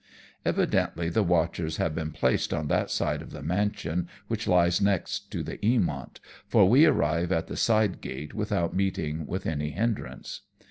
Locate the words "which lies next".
4.29-5.29